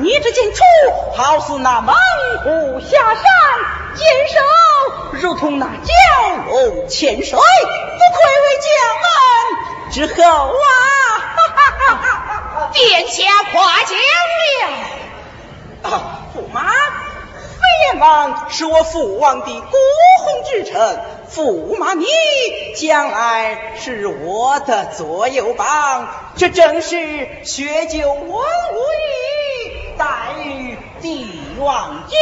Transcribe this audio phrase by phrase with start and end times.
[0.00, 0.62] 你这剑出
[1.16, 1.92] 好似那猛
[2.44, 3.24] 虎下山，
[3.96, 4.38] 剑手
[5.10, 5.72] 如同那蛟
[6.46, 7.40] 龙潜水，不愧
[8.44, 8.70] 为将
[9.02, 9.10] 门
[9.90, 10.62] 之后啊！
[12.72, 13.98] 殿下夸奖
[15.82, 15.90] 了。
[16.36, 19.80] 驸马，飞燕王是我父王的国
[20.22, 21.00] 宏之臣，
[21.34, 22.06] 驸马你
[22.76, 28.38] 将来是我的左右膀，这正是学就文武艺。
[29.98, 31.28] 待遇帝
[31.58, 32.16] 王家。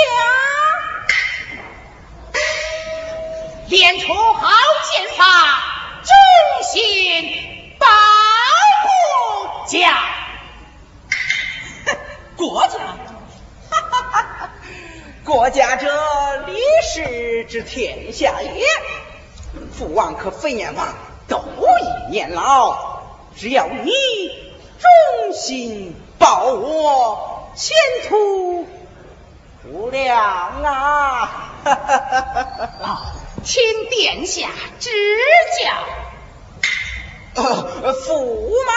[3.69, 4.49] 练出好
[4.91, 5.25] 剑法，
[6.03, 6.15] 忠
[6.63, 7.87] 心报
[8.83, 9.99] 国家。
[12.37, 12.79] 国家。
[13.71, 14.51] 哈哈哈
[15.25, 18.65] 国家者，立世之天下也。
[19.77, 20.95] 父王可飞燕王
[21.29, 23.03] 都已年老，
[23.37, 23.91] 只要你
[24.79, 27.75] 忠心报我，前
[28.07, 28.69] 途
[29.65, 31.53] 无量啊！
[33.43, 34.91] 请殿下指
[35.65, 35.73] 教。
[37.35, 38.73] 驸马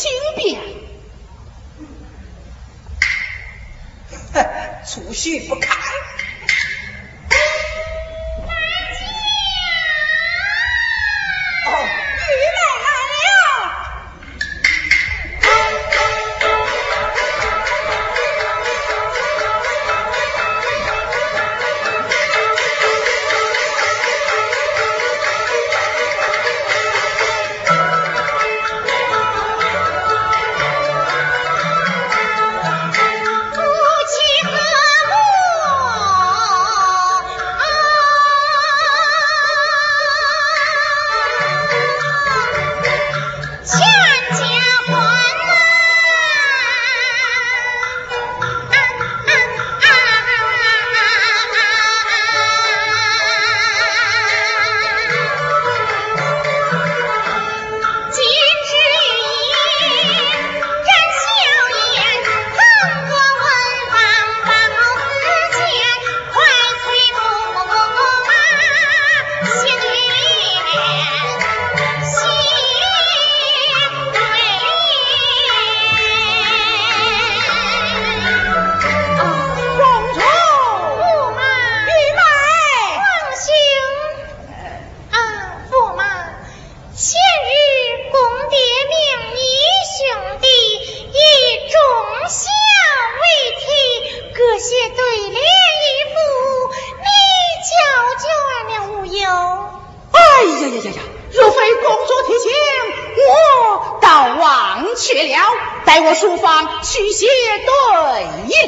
[0.00, 0.62] 金币啊
[4.86, 5.76] 出去不看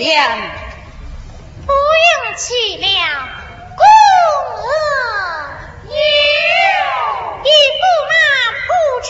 [0.03, 0.29] 天。
[1.65, 2.89] 不用去了，
[3.77, 3.83] 共
[4.57, 4.65] 贺。
[5.85, 5.91] 有
[7.45, 8.15] 一驸马
[8.67, 9.09] 不知。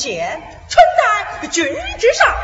[0.00, 1.62] 奸臣在君
[1.98, 2.34] 之上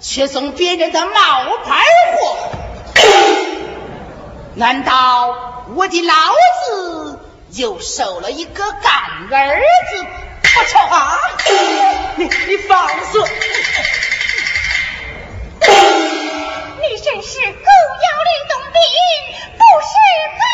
[0.00, 1.12] 却送别人的冒
[1.64, 1.82] 牌
[2.16, 2.36] 货，
[4.54, 6.14] 难道我的老
[6.68, 7.18] 子
[7.52, 8.92] 又收了一个干
[9.30, 10.06] 儿子？
[10.56, 11.18] 我操啊！
[12.16, 13.24] 你你放肆！
[16.80, 17.70] 你真是狗
[18.04, 18.78] 咬吕洞宾，
[19.56, 19.94] 不是
[20.36, 20.44] 狗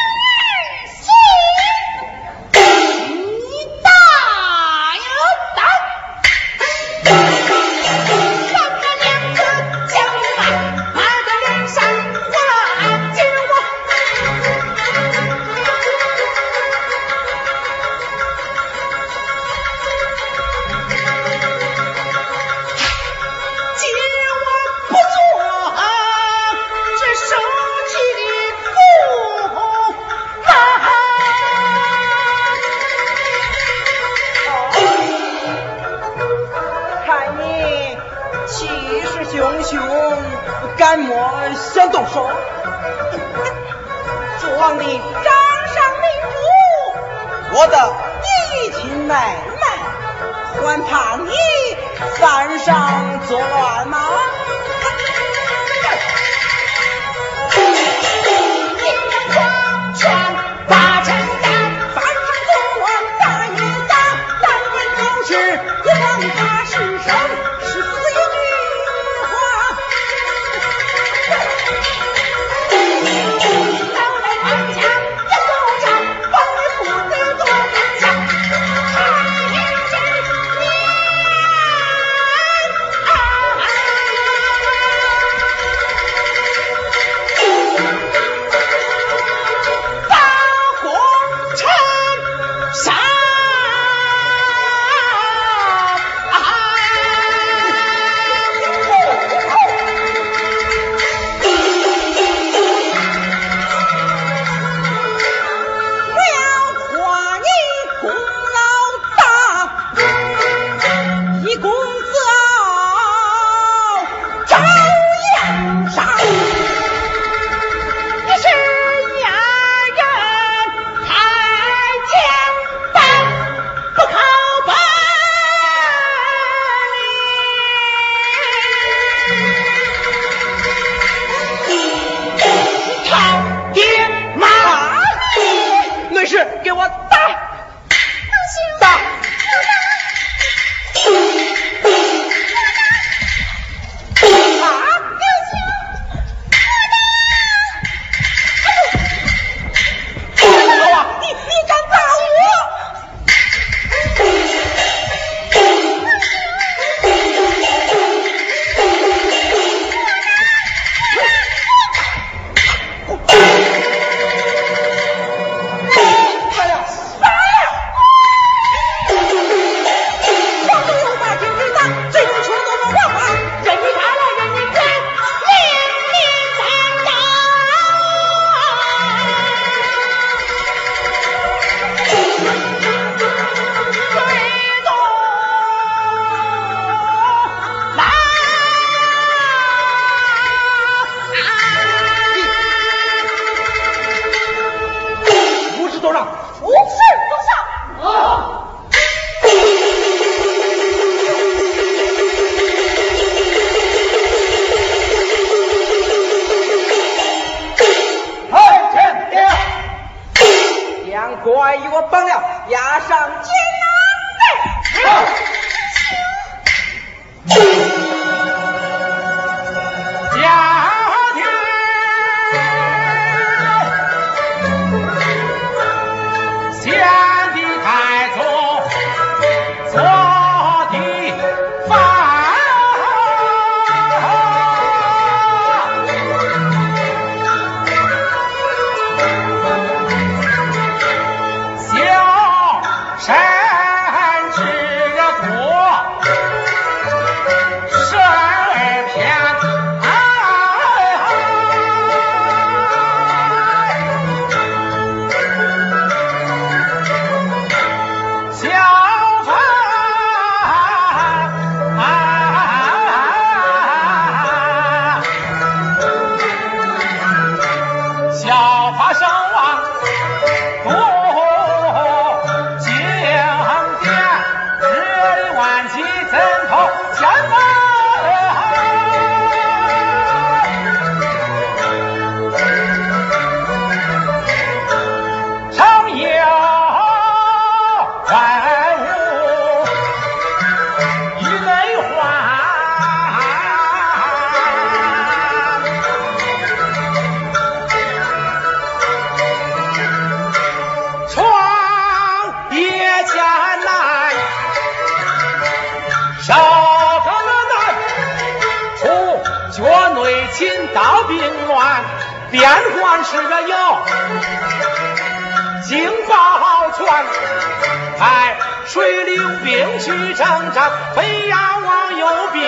[320.71, 322.63] 去征战，飞呀往右兵，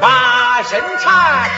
[0.00, 1.50] 马身缠，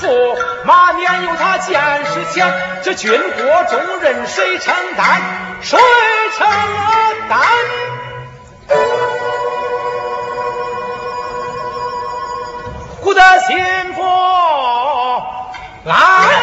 [0.00, 5.20] 驸马年有他见识浅，这军国重任谁承担？
[5.60, 5.78] 谁
[6.38, 6.48] 承
[7.28, 7.40] 担？
[13.02, 14.02] 古德心腹。
[15.84, 16.39] 来。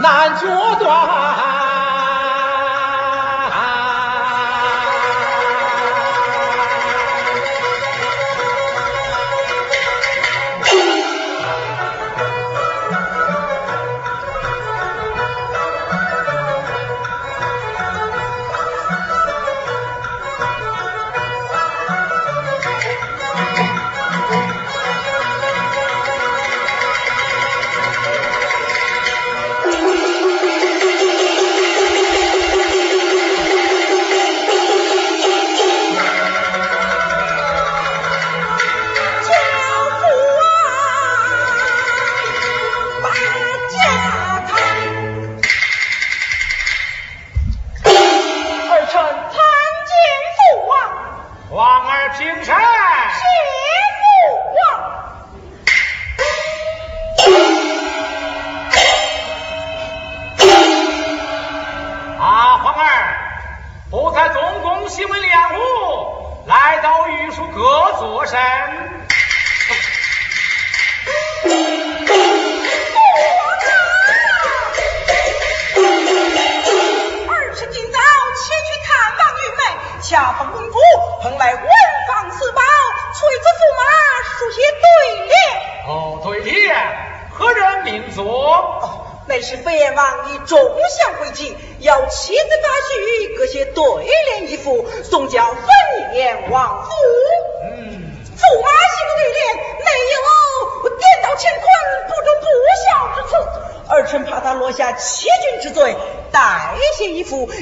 [0.00, 0.46] 难阻
[0.78, 1.67] 断。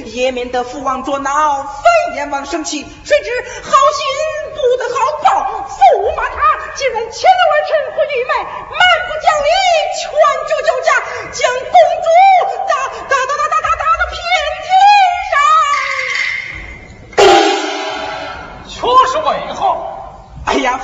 [0.05, 2.85] 也免得父王捉恼，非阎王生气。
[3.03, 3.29] 谁知
[3.63, 4.05] 好心
[4.55, 5.27] 不得好报，
[5.67, 6.39] 驸马他
[6.75, 8.31] 竟然牵了儿臣和玉妹，
[8.71, 9.49] 蛮不讲理，
[9.99, 10.01] 劝
[10.47, 10.89] 酒酒驾，
[11.31, 12.07] 将公主
[12.67, 12.73] 打
[13.09, 14.17] 打打打打打打到偏
[14.63, 14.69] 天
[15.31, 15.35] 上。
[18.69, 18.75] 却
[19.11, 19.59] 是为何？
[20.45, 20.79] 哎呀，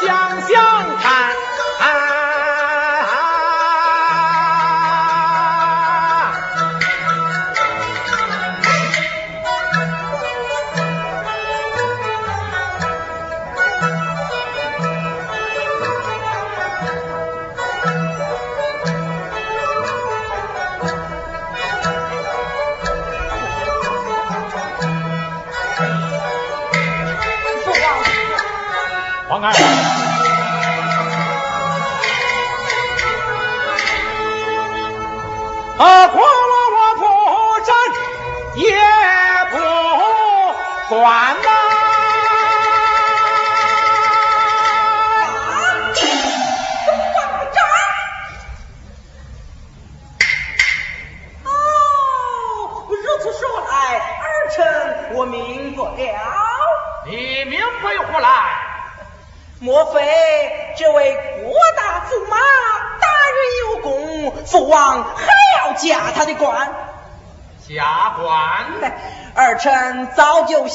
[0.00, 0.61] 想想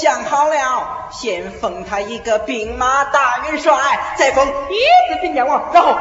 [0.07, 3.75] 想好了，先封他一个兵马大元帅，
[4.17, 5.97] 再封一字兵将王，然后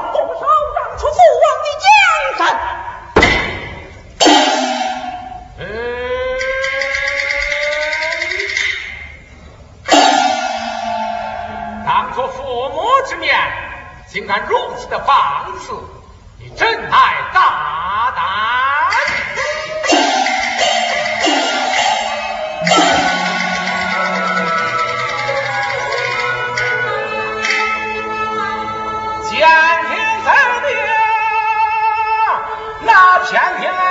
[33.29, 33.86] 前天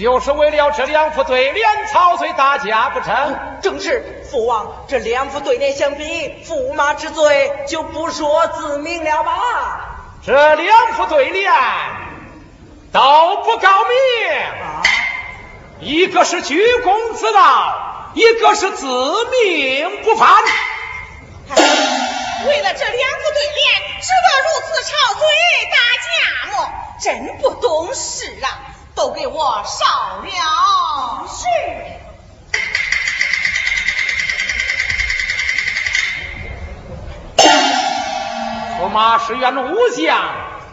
[0.00, 3.38] 就是为了这两副对联操碎大家不成？
[3.60, 10.22] 正是父王，这两副对联相比，驸马之罪就不说自明了吧？
[10.24, 11.52] 这两副对联
[12.90, 12.98] 都
[13.44, 14.82] 不高明，啊，
[15.80, 20.30] 一个是居功自傲，一个是自命不凡。
[22.46, 25.26] 为了这两副对联，值得如此吵嘴
[25.70, 26.72] 打架么？
[27.02, 28.48] 真不懂事啊！
[28.94, 29.84] 都给我烧
[30.22, 31.26] 了！
[31.28, 31.44] 是。
[38.80, 40.18] 驸马是员武将，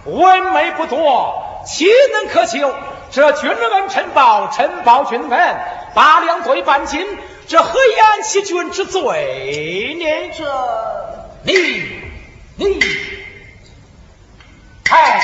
[0.06, 2.74] 文美不多，岂能可求？
[3.10, 5.58] 这君恩臣报，臣报君恩，
[5.94, 7.06] 八两对半斤，
[7.48, 10.34] 这何言欺君之罪呢？
[10.38, 12.02] 这你
[12.58, 12.80] 你，
[14.90, 15.22] 哎，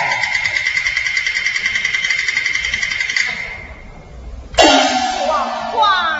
[5.73, 6.12] 哇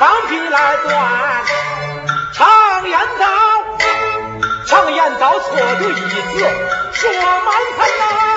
[0.00, 0.90] 钢笔来断。
[2.32, 3.26] 常言道，
[4.66, 6.48] 常言道，错对一字，
[6.94, 8.29] 说满分呐。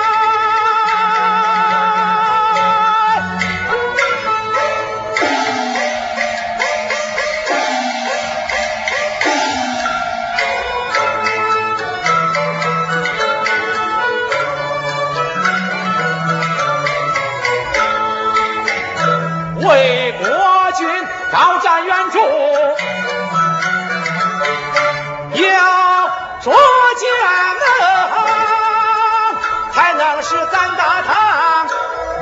[31.02, 31.66] 大唐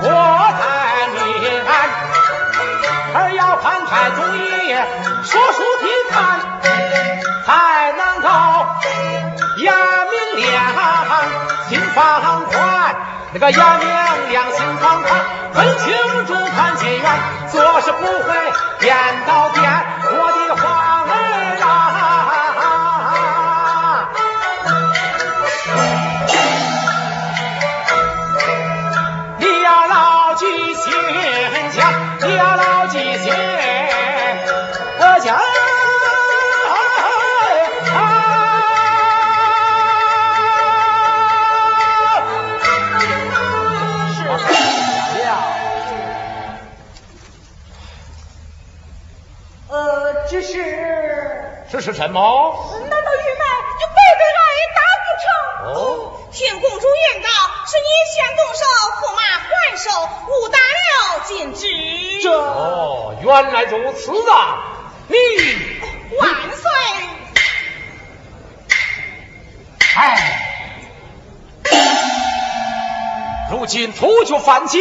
[0.00, 1.18] 国泰民
[1.60, 1.70] 安。
[3.14, 4.86] 而要潘太宗爷
[5.24, 6.16] 说书的看，
[7.44, 8.26] 才能够
[9.58, 9.72] 眼
[10.10, 10.52] 明亮，
[11.68, 12.00] 心放
[12.46, 12.52] 宽。
[13.34, 15.20] 那个眼明亮，心放宽，
[15.52, 17.04] 分清楚看近远，
[17.50, 18.96] 做事不会颠
[19.26, 19.62] 倒颠。
[20.04, 20.14] 我
[20.48, 20.91] 的话
[30.82, 30.92] 心
[31.70, 31.84] 间，
[32.22, 33.32] 你要牢记心间。
[49.68, 50.52] 呃，只是
[51.70, 52.20] 这是什么？
[52.78, 53.42] 难道玉妹
[53.80, 55.24] 就白白挨打不成？
[55.72, 55.74] 哦，
[56.30, 57.28] 听公主言道，
[57.66, 58.60] 是你先动手，
[59.00, 59.18] 驸马
[59.72, 59.88] 还手，
[60.28, 61.66] 误打了禁止。
[62.22, 64.58] 这哦，原来如此啊！
[65.08, 65.16] 你
[66.18, 66.70] 万岁！
[69.96, 70.42] 哎，
[73.50, 74.78] 如今突厥犯境，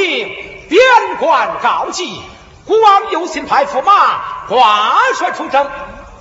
[0.68, 0.82] 边
[1.22, 2.22] 关告急，
[2.66, 5.70] 国王有心派驸马挂帅出征。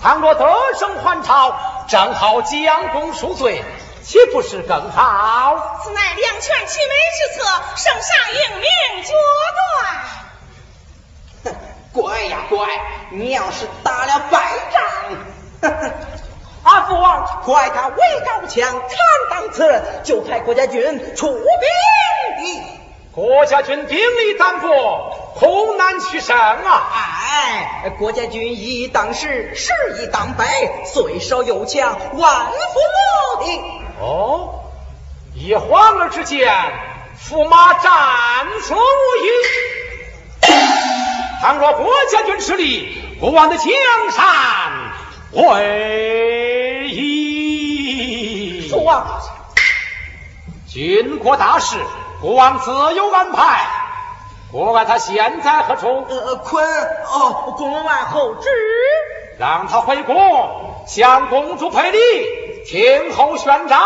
[0.00, 0.48] 倘若得
[0.78, 1.58] 胜还朝，
[1.88, 3.64] 正好将功赎罪，
[4.02, 5.80] 岂不是更好？
[5.84, 7.44] 此乃两全其美之策，
[7.76, 9.12] 圣上英明决
[11.44, 11.54] 断。
[11.54, 11.54] 哼
[11.92, 12.66] 乖呀乖，
[13.10, 15.72] 你要是打了败仗，
[16.62, 18.90] 阿父王快他为高墙，坦
[19.30, 21.44] 荡此人，就派国家军出兵。
[23.12, 26.88] 国家军兵力单薄，恐难取胜啊！
[26.94, 30.46] 哎，国家军一当十，十一当百，
[30.86, 32.54] 虽少有强，万夫
[33.34, 33.79] 莫敌。
[34.00, 34.64] 哦，
[35.34, 36.50] 一晃儿之间，
[37.22, 37.92] 驸马战
[38.62, 39.28] 死无疑。
[41.42, 43.66] 倘若郭将军失利，国王的江
[44.10, 44.24] 山
[45.34, 48.68] 会矣。
[48.70, 49.20] 父王，
[50.66, 51.76] 军国大事，
[52.22, 53.66] 国王自有安排。
[54.50, 56.06] 国外他现在何处？
[56.08, 56.64] 呃，坤
[57.04, 58.48] 哦，宫外候旨。
[59.38, 61.98] 让他回宫，向公主赔礼，
[62.66, 63.78] 听候宣召。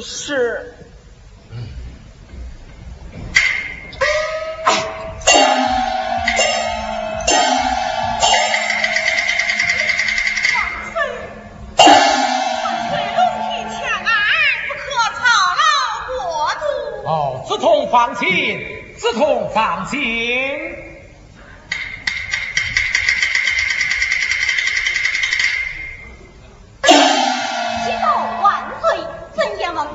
[0.00, 0.74] 是。
[11.78, 11.86] 万
[12.88, 14.08] 岁龙体欠安，
[14.68, 14.82] 不可
[15.18, 15.20] 操
[15.58, 15.62] 劳
[16.08, 16.16] 国
[16.54, 16.64] 度。
[17.06, 17.10] 哦，
[17.90, 18.30] 放心，
[18.96, 20.91] 子通放心。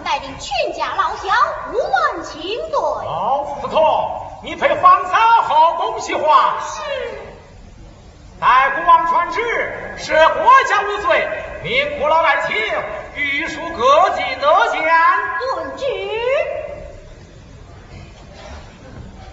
[0.03, 1.33] 带领全家老小
[1.71, 2.79] 五万亲队。
[2.79, 3.83] 好，子通，
[4.43, 6.59] 你陪皇嫂后宫西话。
[6.61, 6.81] 是。
[8.39, 9.41] 待国王传旨，
[9.97, 11.27] 是国家无罪，
[11.63, 12.55] 命国老爱卿
[13.15, 14.83] 御书各地得见。
[15.39, 15.85] 遵旨。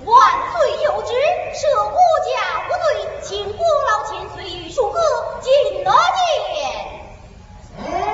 [0.06, 1.12] 万岁有旨，
[1.52, 2.32] 赦国家
[2.66, 4.98] 无罪，请国老千岁御书阁
[5.40, 6.24] 进得见。
[7.76, 8.13] 范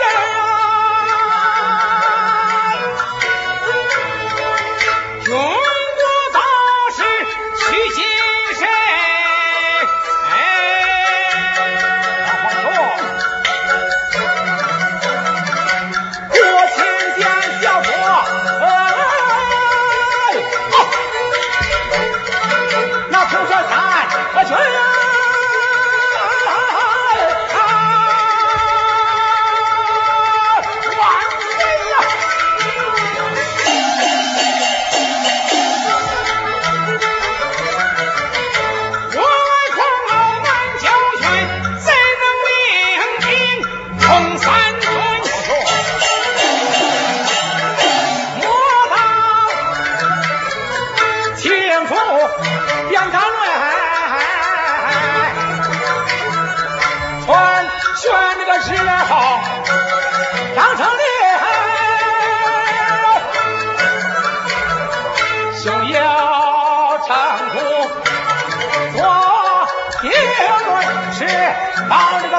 [0.00, 0.21] Hallelujah.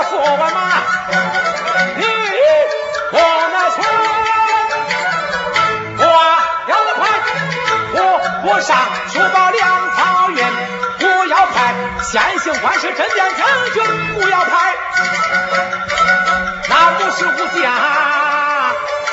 [0.10, 0.60] 说完嘛，
[1.95, 2.04] 你
[3.12, 3.18] 我
[3.54, 3.76] 那村，
[5.97, 6.01] 我
[6.68, 7.01] 要快，
[7.93, 7.97] 我
[8.41, 8.70] 不上
[9.10, 9.62] 书包粮
[9.95, 10.38] 草运，
[10.99, 11.74] 不要派
[12.04, 13.84] 先行官是镇边将军，
[14.16, 14.76] 不要派，
[16.70, 17.30] 那不是武
[17.62, 17.72] 将，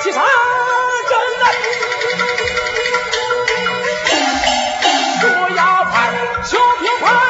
[0.03, 0.19] 其他
[1.09, 1.45] 阵来。
[5.21, 5.25] 不
[5.55, 5.95] 要派，
[6.45, 7.30] 雄兵派。